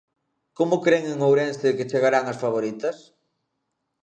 [0.57, 2.97] Como cren en Ourense que chegarán as favoritas?